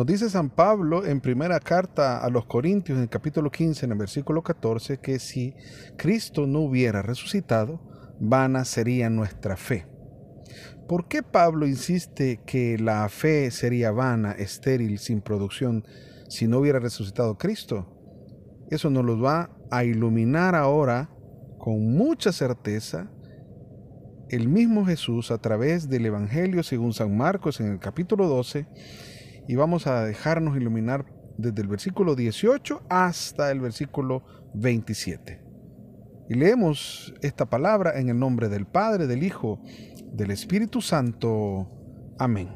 Nos 0.00 0.06
dice 0.06 0.30
San 0.30 0.48
Pablo 0.48 1.04
en 1.04 1.20
primera 1.20 1.60
carta 1.60 2.24
a 2.24 2.30
los 2.30 2.46
Corintios, 2.46 2.96
en 2.96 3.02
el 3.02 3.10
capítulo 3.10 3.50
15, 3.50 3.84
en 3.84 3.92
el 3.92 3.98
versículo 3.98 4.42
14, 4.42 4.96
que 4.96 5.18
si 5.18 5.54
Cristo 5.98 6.46
no 6.46 6.60
hubiera 6.60 7.02
resucitado, 7.02 7.82
vana 8.18 8.64
sería 8.64 9.10
nuestra 9.10 9.58
fe. 9.58 9.86
¿Por 10.88 11.06
qué 11.06 11.22
Pablo 11.22 11.66
insiste 11.66 12.40
que 12.46 12.78
la 12.78 13.06
fe 13.10 13.50
sería 13.50 13.90
vana, 13.90 14.32
estéril, 14.32 14.98
sin 14.98 15.20
producción, 15.20 15.84
si 16.30 16.48
no 16.48 16.60
hubiera 16.60 16.78
resucitado 16.78 17.36
Cristo? 17.36 17.86
Eso 18.70 18.88
nos 18.88 19.04
lo 19.04 19.20
va 19.20 19.50
a 19.70 19.84
iluminar 19.84 20.54
ahora 20.54 21.10
con 21.58 21.92
mucha 21.92 22.32
certeza 22.32 23.10
el 24.30 24.48
mismo 24.48 24.86
Jesús 24.86 25.30
a 25.30 25.36
través 25.36 25.90
del 25.90 26.06
Evangelio 26.06 26.62
según 26.62 26.94
San 26.94 27.14
Marcos 27.14 27.60
en 27.60 27.66
el 27.72 27.78
capítulo 27.78 28.28
12 28.28 28.66
y 29.50 29.56
vamos 29.56 29.88
a 29.88 30.04
dejarnos 30.04 30.56
iluminar 30.56 31.04
desde 31.36 31.60
el 31.62 31.66
versículo 31.66 32.14
18 32.14 32.82
hasta 32.88 33.50
el 33.50 33.60
versículo 33.60 34.22
27. 34.54 35.42
Y 36.28 36.34
leemos 36.34 37.12
esta 37.20 37.46
palabra 37.46 37.98
en 37.98 38.10
el 38.10 38.16
nombre 38.16 38.48
del 38.48 38.64
Padre, 38.64 39.08
del 39.08 39.24
Hijo, 39.24 39.60
del 40.12 40.30
Espíritu 40.30 40.80
Santo. 40.80 41.68
Amén. 42.16 42.48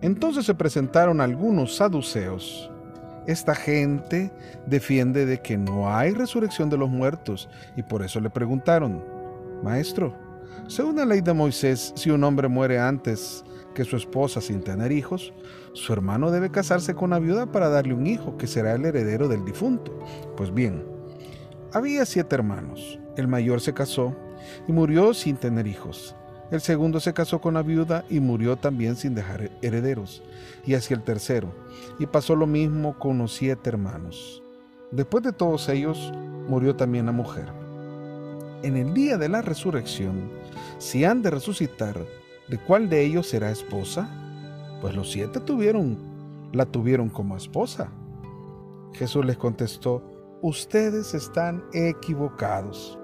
Entonces 0.00 0.46
se 0.46 0.54
presentaron 0.54 1.20
algunos 1.20 1.74
saduceos. 1.74 2.70
Esta 3.26 3.56
gente 3.56 4.32
defiende 4.68 5.26
de 5.26 5.42
que 5.42 5.58
no 5.58 5.92
hay 5.92 6.12
resurrección 6.12 6.70
de 6.70 6.78
los 6.78 6.88
muertos 6.88 7.48
y 7.76 7.82
por 7.82 8.04
eso 8.04 8.20
le 8.20 8.30
preguntaron, 8.30 9.18
Maestro, 9.62 10.14
según 10.70 10.96
la 10.96 11.04
ley 11.04 11.20
de 11.20 11.32
Moisés, 11.32 11.92
si 11.96 12.10
un 12.10 12.22
hombre 12.22 12.46
muere 12.46 12.78
antes 12.78 13.44
que 13.74 13.84
su 13.84 13.96
esposa 13.96 14.40
sin 14.40 14.62
tener 14.62 14.92
hijos, 14.92 15.32
su 15.72 15.92
hermano 15.92 16.30
debe 16.30 16.50
casarse 16.50 16.94
con 16.94 17.10
la 17.10 17.18
viuda 17.18 17.50
para 17.50 17.68
darle 17.68 17.94
un 17.94 18.06
hijo 18.06 18.36
que 18.36 18.46
será 18.46 18.74
el 18.74 18.84
heredero 18.84 19.28
del 19.28 19.44
difunto. 19.44 19.98
Pues 20.36 20.54
bien, 20.54 20.84
había 21.72 22.06
siete 22.06 22.36
hermanos. 22.36 22.98
El 23.16 23.28
mayor 23.28 23.60
se 23.60 23.74
casó 23.74 24.14
y 24.68 24.72
murió 24.72 25.12
sin 25.12 25.36
tener 25.36 25.66
hijos. 25.66 26.14
El 26.50 26.60
segundo 26.60 27.00
se 27.00 27.12
casó 27.12 27.40
con 27.40 27.54
la 27.54 27.62
viuda 27.62 28.04
y 28.08 28.20
murió 28.20 28.56
también 28.56 28.96
sin 28.96 29.14
dejar 29.14 29.50
herederos. 29.62 30.22
Y 30.64 30.74
así 30.74 30.94
el 30.94 31.02
tercero. 31.02 31.52
Y 31.98 32.06
pasó 32.06 32.34
lo 32.34 32.46
mismo 32.46 32.98
con 32.98 33.18
los 33.18 33.34
siete 33.34 33.70
hermanos. 33.70 34.42
Después 34.90 35.22
de 35.22 35.32
todos 35.32 35.68
ellos, 35.68 36.12
murió 36.48 36.74
también 36.74 37.06
la 37.06 37.12
mujer 37.12 37.59
en 38.62 38.76
el 38.76 38.92
día 38.94 39.16
de 39.16 39.28
la 39.28 39.42
resurrección, 39.42 40.30
si 40.78 41.04
han 41.04 41.22
de 41.22 41.30
resucitar, 41.30 42.06
¿de 42.48 42.58
cuál 42.58 42.88
de 42.88 43.04
ellos 43.04 43.28
será 43.28 43.50
esposa? 43.50 44.08
Pues 44.80 44.94
los 44.94 45.10
siete 45.10 45.40
tuvieron, 45.40 45.98
la 46.52 46.66
tuvieron 46.66 47.08
como 47.08 47.36
esposa. 47.36 47.90
Jesús 48.92 49.24
les 49.24 49.36
contestó, 49.36 50.02
ustedes 50.42 51.14
están 51.14 51.64
equivocados. 51.72 52.98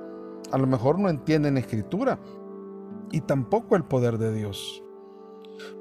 A 0.52 0.58
lo 0.58 0.66
mejor 0.66 0.98
no 0.98 1.08
entienden 1.08 1.56
escritura 1.56 2.18
y 3.10 3.20
tampoco 3.20 3.76
el 3.76 3.84
poder 3.84 4.18
de 4.18 4.32
Dios. 4.32 4.82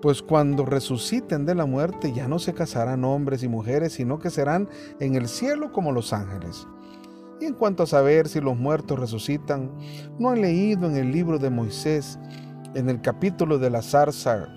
Pues 0.01 0.21
cuando 0.21 0.65
resuciten 0.65 1.45
de 1.45 1.55
la 1.55 1.65
muerte 1.65 2.13
ya 2.13 2.27
no 2.27 2.39
se 2.39 2.53
casarán 2.53 3.03
hombres 3.03 3.43
y 3.43 3.49
mujeres, 3.49 3.93
sino 3.93 4.19
que 4.19 4.29
serán 4.29 4.69
en 4.99 5.15
el 5.15 5.27
cielo 5.27 5.71
como 5.71 5.91
los 5.91 6.13
ángeles. 6.13 6.67
Y 7.39 7.45
en 7.45 7.53
cuanto 7.53 7.83
a 7.83 7.87
saber 7.87 8.27
si 8.27 8.39
los 8.39 8.57
muertos 8.57 8.99
resucitan, 8.99 9.71
¿no 10.17 10.29
han 10.29 10.41
leído 10.41 10.87
en 10.87 10.95
el 10.95 11.11
libro 11.11 11.37
de 11.37 11.49
Moisés, 11.49 12.17
en 12.73 12.89
el 12.89 13.01
capítulo 13.01 13.57
de 13.57 13.69
la 13.69 13.81
zarza, 13.81 14.47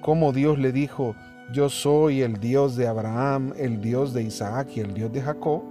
cómo 0.00 0.32
Dios 0.32 0.58
le 0.58 0.72
dijo, 0.72 1.14
yo 1.52 1.68
soy 1.68 2.22
el 2.22 2.38
Dios 2.38 2.76
de 2.76 2.86
Abraham, 2.86 3.52
el 3.56 3.80
Dios 3.80 4.14
de 4.14 4.22
Isaac 4.22 4.68
y 4.74 4.80
el 4.80 4.94
Dios 4.94 5.12
de 5.12 5.20
Jacob? 5.20 5.62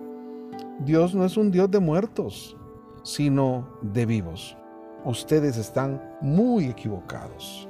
Dios 0.80 1.16
no 1.16 1.26
es 1.26 1.38
un 1.38 1.52
Dios 1.52 1.70
de 1.72 1.80
muertos, 1.80 2.56
sino 3.04 3.68
de 3.82 4.06
vivos. 4.06 4.56
Ustedes 5.04 5.58
están 5.58 6.02
muy 6.22 6.66
equivocados. 6.66 7.68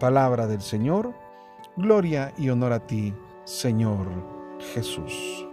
Palabra 0.00 0.46
del 0.46 0.60
Señor, 0.60 1.14
gloria 1.76 2.32
y 2.36 2.48
honor 2.48 2.72
a 2.72 2.86
ti, 2.86 3.14
Señor 3.44 4.06
Jesús. 4.74 5.43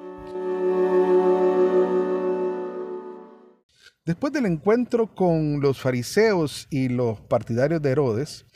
Después 4.03 4.33
del 4.33 4.47
encuentro 4.47 5.13
con 5.13 5.61
los 5.61 5.79
fariseos 5.79 6.65
y 6.71 6.89
los 6.89 7.21
partidarios 7.21 7.83
de 7.83 7.91
Herodes, 7.91 8.47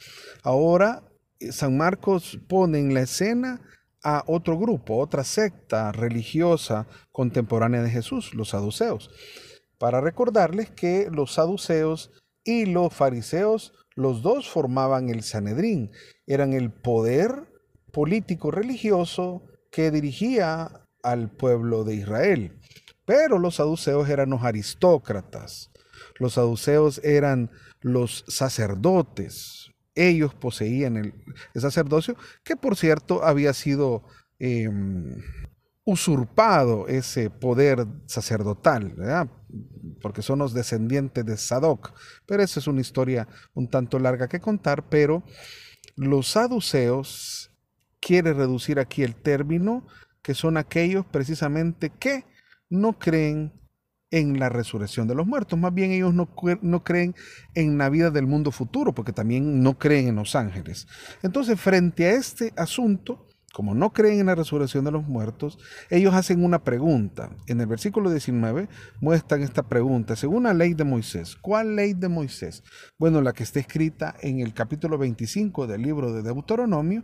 ahora 0.41 1.03
eh, 1.39 1.51
San 1.51 1.77
Marcos 1.77 2.39
pone 2.47 2.79
en 2.79 2.95
la 2.95 3.01
escena 3.01 3.61
a 4.03 4.23
otro 4.25 4.57
grupo, 4.57 4.97
otra 4.97 5.23
secta 5.23 5.91
religiosa 5.91 6.87
contemporánea 7.11 7.83
de 7.83 7.91
Jesús, 7.91 8.33
los 8.33 8.49
saduceos, 8.49 9.11
para 9.77 10.01
recordarles 10.01 10.71
que 10.71 11.09
los 11.11 11.33
saduceos 11.33 12.11
y 12.43 12.65
los 12.65 12.91
fariseos, 12.91 13.73
los 13.93 14.23
dos 14.23 14.49
formaban 14.49 15.09
el 15.09 15.21
Sanedrín, 15.21 15.91
eran 16.25 16.53
el 16.53 16.71
poder 16.71 17.51
político 17.91 18.49
religioso 18.49 19.43
que 19.71 19.91
dirigía 19.91 20.87
al 21.03 21.29
pueblo 21.29 21.83
de 21.83 21.95
Israel. 21.95 22.59
Pero 23.05 23.39
los 23.39 23.55
saduceos 23.55 24.09
eran 24.09 24.31
los 24.31 24.43
aristócratas, 24.43 25.71
los 26.19 26.33
saduceos 26.33 26.99
eran 27.03 27.51
los 27.81 28.25
sacerdotes, 28.27 29.71
ellos 29.93 30.33
poseían 30.33 30.97
el, 30.97 31.13
sacerdocio, 31.55 32.15
que 32.43 32.55
por 32.55 32.75
cierto 32.75 33.23
había 33.23 33.53
sido 33.53 34.03
em, 34.39 35.21
usurpado 35.85 36.87
ese 36.87 37.29
poder 37.29 37.85
sacerdotal, 38.07 38.95
porque 40.01 40.21
son 40.21 40.39
los 40.39 40.53
descendientes 40.53 41.25
de 41.25 41.37
Sadoc. 41.37 41.93
Pero 42.25 42.43
esa 42.43 42.59
es 42.59 42.67
una 42.67 42.81
historia 42.81 43.27
un 43.53 43.69
tanto 43.69 43.99
larga 43.99 44.27
que 44.27 44.39
contar, 44.39 44.89
pero 44.89 45.23
los 45.95 46.29
saduceos 46.29 47.51
quiere 48.01 48.33
reducir 48.33 48.79
aquí 48.79 49.03
el 49.03 49.15
término 49.15 49.87
que 50.21 50.33
son 50.33 50.57
aquellos 50.57 51.05
precisamente 51.05 51.91
que 51.91 52.25
no 52.69 52.97
creen 52.99 53.53
en 54.11 54.39
la 54.39 54.49
resurrección 54.49 55.07
de 55.07 55.15
los 55.15 55.27
muertos, 55.27 55.59
más 55.59 55.73
bien 55.73 55.91
ellos 55.91 56.13
no, 56.13 56.29
no, 56.61 56.83
creen 56.83 57.15
en 57.53 57.77
la 57.77 57.89
vida 57.89 58.11
del 58.11 58.27
mundo 58.27 58.51
futuro, 58.51 58.93
porque 58.93 59.11
también 59.11 59.61
no 59.61 59.77
creen 59.77 60.07
en 60.07 60.15
los 60.15 60.35
ángeles. 60.35 60.87
Entonces, 61.21 61.59
frente 61.59 62.05
a 62.05 62.11
este 62.11 62.53
asunto, 62.55 63.27
como 63.51 63.73
no 63.73 63.93
creen 63.93 64.19
en 64.19 64.25
la 64.27 64.35
resurrección 64.35 64.85
de 64.85 64.91
los 64.91 65.07
muertos, 65.07 65.57
ellos 65.89 66.13
hacen 66.13 66.43
una 66.43 66.63
pregunta. 66.63 67.29
En 67.47 67.61
el 67.61 67.67
versículo 67.67 68.11
19 68.11 68.67
muestran 69.01 69.43
esta 69.43 69.63
pregunta, 69.63 70.15
según 70.15 70.43
la 70.43 70.53
ley 70.53 70.73
de 70.73 70.83
Moisés. 70.83 71.35
¿Cuál 71.41 71.75
ley 71.75 71.93
de 71.93 72.09
Moisés? 72.09 72.63
Bueno, 72.97 73.21
la 73.21 73.33
que 73.33 73.43
está 73.43 73.59
escrita 73.59 74.15
en 74.21 74.39
el 74.39 74.53
capítulo 74.53 74.97
25 74.97 75.67
del 75.67 75.81
libro 75.81 76.13
de 76.13 76.21
Deuteronomio, 76.21 77.03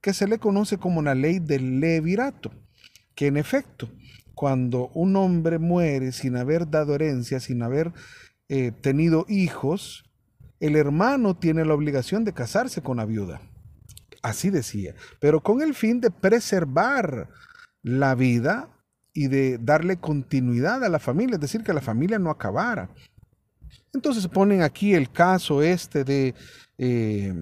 que 0.00 0.12
se 0.12 0.26
le 0.26 0.38
conoce 0.38 0.78
como 0.78 1.02
la 1.02 1.14
ley 1.14 1.38
del 1.38 1.78
levirato, 1.78 2.52
que 3.14 3.28
en 3.28 3.36
efecto 3.36 3.88
cuando 4.34 4.88
un 4.94 5.16
hombre 5.16 5.58
muere 5.58 6.12
sin 6.12 6.36
haber 6.36 6.70
dado 6.70 6.94
herencia, 6.94 7.40
sin 7.40 7.62
haber 7.62 7.92
eh, 8.48 8.72
tenido 8.72 9.24
hijos, 9.28 10.04
el 10.60 10.76
hermano 10.76 11.36
tiene 11.36 11.64
la 11.64 11.74
obligación 11.74 12.24
de 12.24 12.32
casarse 12.32 12.82
con 12.82 12.98
la 12.98 13.04
viuda. 13.04 13.40
Así 14.22 14.50
decía, 14.50 14.94
pero 15.20 15.42
con 15.42 15.62
el 15.62 15.74
fin 15.74 16.00
de 16.00 16.10
preservar 16.10 17.28
la 17.82 18.14
vida 18.14 18.68
y 19.12 19.26
de 19.26 19.58
darle 19.58 19.96
continuidad 19.98 20.84
a 20.84 20.88
la 20.88 20.98
familia, 20.98 21.34
es 21.34 21.40
decir, 21.40 21.62
que 21.62 21.72
la 21.72 21.80
familia 21.80 22.18
no 22.18 22.30
acabara. 22.30 22.88
Entonces 23.92 24.26
ponen 24.28 24.62
aquí 24.62 24.94
el 24.94 25.10
caso 25.10 25.62
este 25.62 26.04
de 26.04 26.34
eh, 26.78 27.34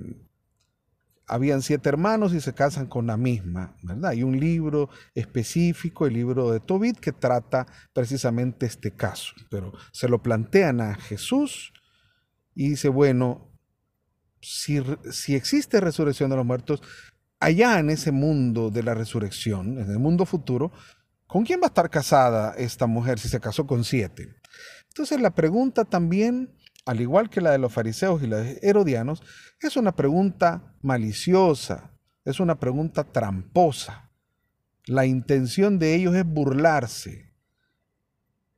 habían 1.31 1.63
siete 1.63 1.89
hermanos 1.89 2.35
y 2.35 2.41
se 2.41 2.55
casan 2.55 2.89
con 2.89 3.07
la 3.07 3.17
misma, 3.17 3.77
¿verdad? 3.85 4.11
Hay 4.11 4.25
un 4.25 4.39
libro 4.39 4.91
específico, 5.15 6.07
el 6.07 6.15
libro 6.15 6.51
de 6.51 6.59
Tobit, 6.59 6.99
que 6.99 7.13
trata 7.13 7.67
precisamente 7.93 8.67
este 8.67 8.97
caso, 8.97 9.33
pero 9.49 9.73
se 9.93 10.09
lo 10.09 10.21
plantean 10.21 10.81
a 10.81 10.97
Jesús 10.97 11.73
y 12.53 12.71
dice, 12.71 12.89
bueno, 12.89 13.49
si, 14.41 14.83
si 15.13 15.37
existe 15.37 15.81
resurrección 15.81 16.31
de 16.31 16.37
los 16.37 16.45
muertos, 16.45 16.83
allá 17.39 17.79
en 17.79 17.91
ese 17.91 18.11
mundo 18.11 18.71
de 18.71 18.83
la 18.83 18.95
resurrección, 18.95 19.79
en 19.79 19.89
el 19.89 20.01
mundo 20.01 20.27
futuro, 20.27 20.73
¿con 21.29 21.45
quién 21.45 21.61
va 21.61 21.67
a 21.67 21.69
estar 21.69 21.91
casada 21.91 22.55
esta 22.59 22.89
mujer 22.89 23.21
si 23.21 23.29
se 23.29 23.39
casó 23.39 23.69
con 23.69 23.85
siete? 23.85 24.35
Entonces 24.89 25.21
la 25.21 25.31
pregunta 25.31 25.85
también 25.85 26.53
al 26.91 27.01
igual 27.01 27.31
que 27.31 27.41
la 27.41 27.53
de 27.53 27.59
los 27.59 27.73
fariseos 27.73 28.21
y 28.21 28.27
los 28.27 28.45
herodianos, 28.63 29.23
es 29.61 29.77
una 29.77 29.95
pregunta 29.95 30.75
maliciosa, 30.83 31.93
es 32.25 32.41
una 32.41 32.59
pregunta 32.59 33.05
tramposa. 33.05 34.11
La 34.87 35.07
intención 35.07 35.79
de 35.79 35.95
ellos 35.95 36.17
es 36.17 36.25
burlarse 36.25 37.33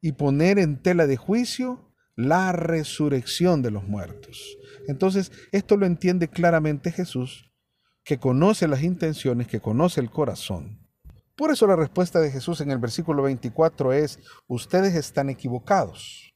y 0.00 0.12
poner 0.12 0.58
en 0.58 0.80
tela 0.80 1.06
de 1.06 1.18
juicio 1.18 1.92
la 2.16 2.52
resurrección 2.52 3.60
de 3.60 3.70
los 3.70 3.84
muertos. 3.84 4.56
Entonces, 4.88 5.30
esto 5.52 5.76
lo 5.76 5.84
entiende 5.84 6.28
claramente 6.28 6.90
Jesús, 6.90 7.52
que 8.02 8.18
conoce 8.18 8.66
las 8.66 8.82
intenciones, 8.82 9.46
que 9.46 9.60
conoce 9.60 10.00
el 10.00 10.10
corazón. 10.10 10.88
Por 11.36 11.50
eso 11.50 11.66
la 11.66 11.76
respuesta 11.76 12.18
de 12.18 12.30
Jesús 12.30 12.62
en 12.62 12.70
el 12.70 12.78
versículo 12.78 13.24
24 13.24 13.92
es, 13.92 14.20
ustedes 14.46 14.94
están 14.94 15.28
equivocados. 15.28 16.31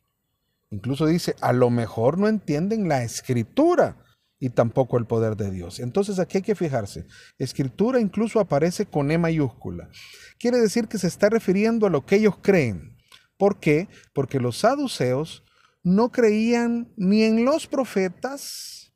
Incluso 0.76 1.06
dice, 1.06 1.34
a 1.40 1.54
lo 1.54 1.70
mejor 1.70 2.18
no 2.18 2.28
entienden 2.28 2.86
la 2.86 3.02
escritura 3.02 3.96
y 4.38 4.50
tampoco 4.50 4.98
el 4.98 5.06
poder 5.06 5.34
de 5.34 5.50
Dios. 5.50 5.80
Entonces 5.80 6.18
aquí 6.18 6.36
hay 6.36 6.42
que 6.42 6.54
fijarse, 6.54 7.06
escritura 7.38 7.98
incluso 7.98 8.40
aparece 8.40 8.84
con 8.84 9.10
E 9.10 9.16
mayúscula. 9.16 9.88
Quiere 10.38 10.58
decir 10.58 10.86
que 10.86 10.98
se 10.98 11.06
está 11.06 11.30
refiriendo 11.30 11.86
a 11.86 11.90
lo 11.90 12.04
que 12.04 12.16
ellos 12.16 12.34
creen. 12.42 12.98
¿Por 13.38 13.58
qué? 13.58 13.88
Porque 14.12 14.38
los 14.38 14.58
saduceos 14.58 15.44
no 15.82 16.12
creían 16.12 16.92
ni 16.98 17.22
en 17.22 17.46
los 17.46 17.66
profetas, 17.66 18.92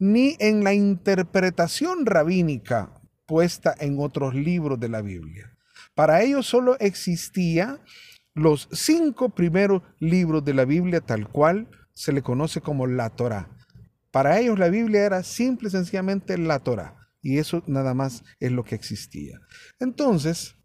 ni 0.00 0.34
en 0.40 0.64
la 0.64 0.74
interpretación 0.74 2.06
rabínica 2.06 3.00
puesta 3.24 3.72
en 3.78 4.00
otros 4.00 4.34
libros 4.34 4.80
de 4.80 4.88
la 4.88 5.00
Biblia. 5.00 5.56
Para 5.94 6.22
ellos 6.22 6.48
solo 6.48 6.76
existía 6.80 7.78
los 8.40 8.68
cinco 8.72 9.28
primeros 9.28 9.82
libros 9.98 10.44
de 10.44 10.54
la 10.54 10.64
Biblia 10.64 11.00
tal 11.00 11.28
cual 11.28 11.68
se 11.92 12.12
le 12.12 12.22
conoce 12.22 12.60
como 12.60 12.86
la 12.86 13.10
Torá. 13.10 13.50
Para 14.10 14.40
ellos 14.40 14.58
la 14.58 14.68
Biblia 14.68 15.04
era 15.04 15.22
simple 15.22 15.68
y 15.68 15.72
sencillamente 15.72 16.38
la 16.38 16.58
Torá. 16.58 16.96
Y 17.22 17.38
eso 17.38 17.62
nada 17.66 17.92
más 17.92 18.24
es 18.38 18.50
lo 18.50 18.64
que 18.64 18.74
existía. 18.74 19.38
Entonces, 19.78 20.56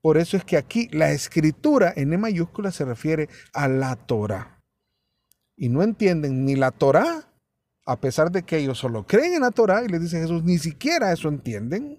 por 0.00 0.18
eso 0.18 0.36
es 0.36 0.44
que 0.44 0.56
aquí 0.56 0.88
la 0.90 1.12
escritura 1.12 1.92
en 1.94 2.12
E 2.12 2.18
mayúscula 2.18 2.72
se 2.72 2.84
refiere 2.84 3.28
a 3.52 3.68
la 3.68 3.94
Torá 3.94 4.60
y 5.56 5.68
no 5.68 5.84
entienden 5.84 6.44
ni 6.44 6.56
la 6.56 6.72
Torah, 6.72 7.32
a 7.86 8.00
pesar 8.00 8.32
de 8.32 8.42
que 8.42 8.58
ellos 8.58 8.78
solo 8.78 9.06
creen 9.06 9.34
en 9.34 9.42
la 9.42 9.52
Torah, 9.52 9.84
y 9.84 9.88
les 9.88 10.00
dice 10.00 10.20
Jesús, 10.20 10.42
ni 10.42 10.58
siquiera 10.58 11.12
eso 11.12 11.28
entienden, 11.28 11.98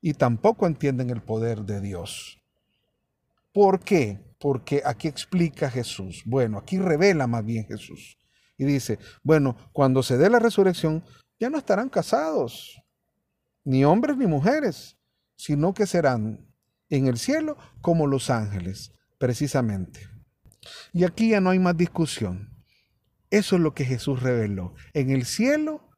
y 0.00 0.14
tampoco 0.14 0.68
entienden 0.68 1.10
el 1.10 1.20
poder 1.20 1.62
de 1.62 1.80
Dios. 1.80 2.40
¿Por 3.52 3.80
qué? 3.80 4.25
Porque 4.38 4.82
aquí 4.84 5.08
explica 5.08 5.70
Jesús. 5.70 6.22
Bueno, 6.26 6.58
aquí 6.58 6.78
revela 6.78 7.26
más 7.26 7.44
bien 7.44 7.66
Jesús. 7.66 8.18
Y 8.58 8.64
dice, 8.64 8.98
bueno, 9.22 9.56
cuando 9.72 10.02
se 10.02 10.16
dé 10.16 10.30
la 10.30 10.38
resurrección, 10.38 11.04
ya 11.38 11.50
no 11.50 11.58
estarán 11.58 11.88
casados, 11.88 12.80
ni 13.64 13.84
hombres 13.84 14.16
ni 14.16 14.26
mujeres, 14.26 14.98
sino 15.36 15.74
que 15.74 15.86
serán 15.86 16.46
en 16.88 17.06
el 17.06 17.18
cielo 17.18 17.56
como 17.80 18.06
los 18.06 18.30
ángeles, 18.30 18.92
precisamente. 19.18 20.08
Y 20.92 21.04
aquí 21.04 21.30
ya 21.30 21.40
no 21.40 21.50
hay 21.50 21.58
más 21.58 21.76
discusión. 21.76 22.56
Eso 23.30 23.56
es 23.56 23.62
lo 23.62 23.74
que 23.74 23.84
Jesús 23.84 24.22
reveló. 24.22 24.74
En 24.94 25.10
el 25.10 25.24
cielo 25.24 25.90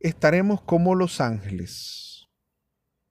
estaremos 0.00 0.62
como 0.62 0.94
los 0.94 1.20
ángeles 1.20 2.28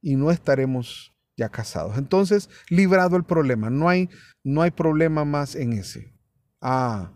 y 0.02 0.16
no 0.16 0.32
estaremos 0.32 1.11
ya 1.42 1.50
casados. 1.50 1.98
Entonces, 1.98 2.50
librado 2.70 3.18
el 3.18 3.24
problema, 3.24 3.70
no 3.70 3.90
hay, 3.90 4.10
no 4.44 4.62
hay 4.62 4.72
problema 4.72 5.26
más 5.26 5.56
en 5.56 5.74
ese. 5.74 6.14
Ah, 6.62 7.12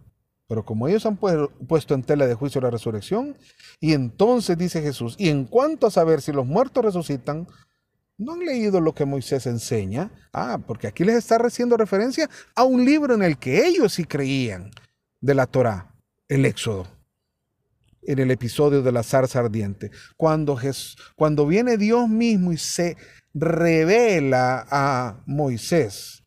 pero 0.48 0.66
como 0.66 0.88
ellos 0.88 1.06
han 1.06 1.18
puesto 1.18 1.94
en 1.94 2.04
tela 2.04 2.28
de 2.28 2.34
juicio 2.34 2.62
la 2.62 2.72
resurrección, 2.72 3.38
y 3.80 3.94
entonces 3.94 4.58
dice 4.58 4.82
Jesús, 4.82 5.16
y 5.18 5.30
en 5.30 5.46
cuanto 5.46 5.88
a 5.88 5.92
saber 5.92 6.22
si 6.22 6.32
los 6.32 6.46
muertos 6.46 6.84
resucitan, 6.84 7.48
¿no 8.18 8.34
han 8.34 8.40
leído 8.40 8.82
lo 8.82 8.94
que 8.94 9.06
Moisés 9.06 9.46
enseña? 9.46 10.12
Ah, 10.34 10.60
porque 10.66 10.88
aquí 10.88 11.04
les 11.04 11.16
está 11.16 11.36
haciendo 11.38 11.78
referencia 11.78 12.30
a 12.56 12.64
un 12.64 12.84
libro 12.84 13.14
en 13.14 13.24
el 13.24 13.38
que 13.38 13.66
ellos 13.66 13.94
sí 13.94 14.06
creían 14.06 14.72
de 15.22 15.36
la 15.36 15.46
Torá 15.46 15.96
el 16.28 16.46
éxodo, 16.46 16.88
en 18.04 18.20
el 18.20 18.32
episodio 18.32 18.82
de 18.82 18.92
la 18.92 19.04
zarza 19.04 19.40
ardiente, 19.40 19.92
cuando, 20.18 20.60
cuando 21.16 21.46
viene 21.48 21.78
Dios 21.78 22.08
mismo 22.08 22.52
y 22.52 22.58
se 22.58 22.98
revela 23.36 24.66
a 24.72 25.22
Moisés, 25.28 26.24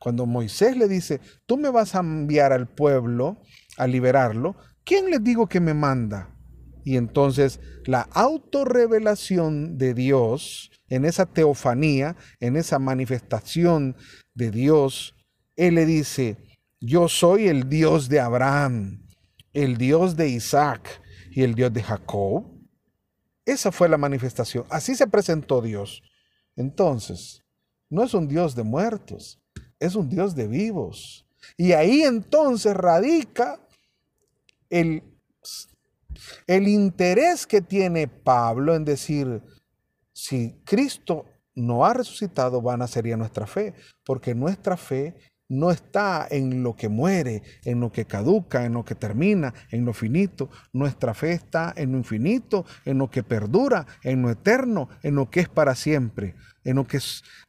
cuando 0.00 0.24
Moisés 0.24 0.76
le 0.76 0.88
dice, 0.88 1.20
tú 1.44 1.58
me 1.58 1.68
vas 1.68 1.94
a 1.94 2.00
enviar 2.00 2.52
al 2.52 2.68
pueblo 2.68 3.42
a 3.76 3.86
liberarlo, 3.86 4.56
¿quién 4.84 5.10
les 5.10 5.22
digo 5.22 5.48
que 5.48 5.60
me 5.60 5.74
manda? 5.74 6.34
Y 6.84 6.96
entonces 6.96 7.60
la 7.84 8.08
autorrevelación 8.12 9.76
de 9.76 9.92
Dios, 9.92 10.70
en 10.88 11.04
esa 11.04 11.26
teofanía, 11.26 12.16
en 12.38 12.56
esa 12.56 12.78
manifestación 12.78 13.96
de 14.34 14.50
Dios, 14.50 15.14
Él 15.56 15.74
le 15.74 15.84
dice, 15.84 16.38
yo 16.80 17.08
soy 17.08 17.48
el 17.48 17.68
Dios 17.68 18.08
de 18.08 18.20
Abraham, 18.20 19.06
el 19.52 19.76
Dios 19.76 20.16
de 20.16 20.28
Isaac 20.28 21.02
y 21.30 21.42
el 21.42 21.54
Dios 21.54 21.72
de 21.72 21.82
Jacob. 21.82 22.46
Esa 23.44 23.72
fue 23.72 23.88
la 23.88 23.98
manifestación. 23.98 24.64
Así 24.70 24.94
se 24.94 25.06
presentó 25.06 25.60
Dios. 25.60 26.02
Entonces, 26.60 27.42
no 27.88 28.04
es 28.04 28.12
un 28.12 28.28
Dios 28.28 28.54
de 28.54 28.64
muertos, 28.64 29.40
es 29.78 29.94
un 29.94 30.10
Dios 30.10 30.34
de 30.34 30.46
vivos. 30.46 31.26
Y 31.56 31.72
ahí 31.72 32.02
entonces 32.02 32.76
radica 32.76 33.58
el, 34.68 35.02
el 36.46 36.68
interés 36.68 37.46
que 37.46 37.62
tiene 37.62 38.08
Pablo 38.08 38.74
en 38.74 38.84
decir, 38.84 39.42
si 40.12 40.60
Cristo 40.64 41.24
no 41.54 41.86
ha 41.86 41.94
resucitado, 41.94 42.60
vana 42.60 42.86
sería 42.86 43.16
nuestra 43.16 43.46
fe, 43.46 43.72
porque 44.04 44.34
nuestra 44.34 44.76
fe 44.76 45.16
no 45.50 45.72
está 45.72 46.28
en 46.30 46.62
lo 46.62 46.76
que 46.76 46.88
muere, 46.88 47.42
en 47.64 47.80
lo 47.80 47.90
que 47.90 48.04
caduca, 48.06 48.64
en 48.64 48.72
lo 48.72 48.84
que 48.84 48.94
termina, 48.94 49.52
en 49.70 49.84
lo 49.84 49.92
finito. 49.92 50.48
Nuestra 50.72 51.12
fe 51.12 51.32
está 51.32 51.74
en 51.76 51.92
lo 51.92 51.98
infinito, 51.98 52.64
en 52.84 52.98
lo 52.98 53.10
que 53.10 53.24
perdura, 53.24 53.84
en 54.04 54.22
lo 54.22 54.30
eterno, 54.30 54.88
en 55.02 55.16
lo 55.16 55.28
que 55.28 55.40
es 55.40 55.48
para 55.48 55.74
siempre, 55.74 56.36
en 56.64 56.76
lo 56.76 56.86
que 56.86 56.98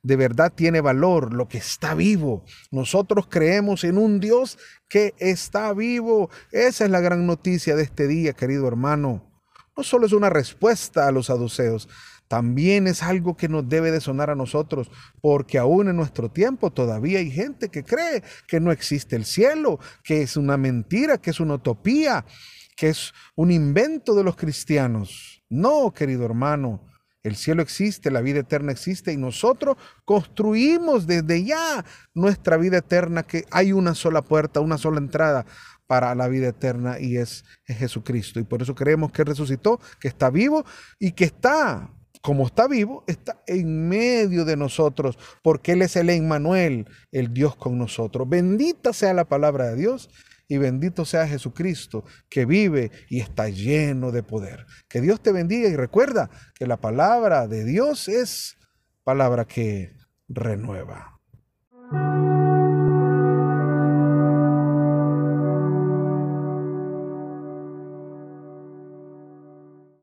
de 0.04 0.16
verdad 0.16 0.52
tiene 0.54 0.82
valor, 0.82 1.34
lo 1.34 1.48
que 1.48 1.58
está 1.58 1.94
vivo. 1.94 2.46
Nosotros 2.72 3.28
creemos 3.30 3.84
en 3.84 3.98
un 3.98 4.20
Dios 4.20 4.58
que 4.88 5.14
está 5.18 5.74
vivo. 5.74 6.30
Esa 6.52 6.86
es 6.86 6.92
la 6.92 7.02
gran 7.02 7.26
noticia 7.26 7.76
de 7.76 7.84
este 7.84 8.08
día, 8.08 8.34
querido 8.34 8.68
hermano. 8.68 9.32
No 9.76 9.84
solo 9.84 10.06
es 10.06 10.14
una 10.14 10.30
respuesta 10.30 11.08
a 11.08 11.12
los 11.12 11.28
saduceos, 11.28 11.88
también 12.32 12.88
es 12.88 13.04
algo 13.04 13.36
que 13.36 13.50
nos 13.50 13.68
debe 13.68 13.92
de 13.92 14.00
sonar 14.00 14.30
a 14.30 14.36
nosotros, 14.36 14.90
porque 15.20 15.58
aún 15.58 15.90
en 15.90 15.98
nuestro 15.98 16.30
tiempo 16.30 16.72
todavía 16.72 17.20
hay 17.20 17.30
gente 17.30 17.68
que 17.68 17.84
cree 17.84 18.24
que 18.48 18.62
no 18.62 18.72
existe 18.72 19.18
el 19.18 19.26
cielo, 19.26 19.80
que 20.02 20.22
es 20.22 20.38
una 20.38 20.56
mentira, 20.56 21.18
que 21.18 21.32
es 21.32 21.42
una 21.42 21.56
utopía, 21.56 22.26
que 22.78 22.88
es 22.88 23.14
un 23.36 23.52
invento 23.52 24.16
de 24.16 24.24
los 24.24 24.38
cristianos. 24.38 25.44
No, 25.50 25.92
querido 25.94 26.24
hermano, 26.24 26.86
el 27.24 27.36
cielo 27.36 27.62
existe, 27.62 28.12
la 28.12 28.22
vida 28.22 28.40
eterna 28.40 28.72
existe 28.72 29.14
y 29.14 29.18
nosotros 29.18 29.78
construimos 30.06 31.08
desde 31.08 31.44
ya 31.44 31.86
nuestra 32.14 32.58
vida 32.58 32.78
eterna, 32.78 33.24
que 33.24 33.46
hay 33.52 33.74
una 33.74 33.96
sola 33.96 34.22
puerta, 34.22 34.60
una 34.60 34.78
sola 34.78 34.98
entrada 34.98 35.46
para 35.88 36.16
la 36.16 36.28
vida 36.28 36.48
eterna 36.48 37.00
y 37.00 37.18
es, 37.18 37.44
es 37.66 37.78
Jesucristo. 37.78 38.40
Y 38.40 38.44
por 38.44 38.62
eso 38.62 38.74
creemos 38.74 39.12
que 39.12 39.24
resucitó, 39.24 39.80
que 40.00 40.08
está 40.08 40.30
vivo 40.30 40.66
y 41.00 41.12
que 41.12 41.26
está 41.26 41.92
como 42.22 42.46
está 42.46 42.68
vivo, 42.68 43.04
está 43.08 43.42
en 43.48 43.90
medio 43.90 44.46
de 44.46 44.56
nosotros, 44.56 45.18
porque 45.42 45.72
Él 45.72 45.82
es 45.82 45.96
el 45.96 46.10
Emmanuel, 46.12 46.88
el 47.12 47.34
Dios 47.34 47.56
con 47.56 47.80
nosotros. 47.80 48.30
Bendita 48.30 48.94
sea 48.94 49.14
la 49.16 49.26
palabra 49.26 49.70
de 49.70 49.76
Dios 49.76 50.10
y 50.52 50.58
bendito 50.58 51.06
sea 51.06 51.26
Jesucristo, 51.30 52.04
que 52.30 52.44
vive 52.44 52.92
y 53.08 53.22
está 53.22 53.48
lleno 53.48 54.12
de 54.12 54.22
poder. 54.22 54.66
Que 54.90 55.00
Dios 55.00 55.22
te 55.22 55.32
bendiga 55.32 55.70
y 55.70 55.78
recuerda 55.78 56.30
que 56.56 56.68
la 56.68 56.76
palabra 56.76 57.48
de 57.48 57.64
Dios 57.64 58.10
es 58.10 58.58
palabra 59.06 59.46
que 59.46 59.96
renueva. 60.28 61.21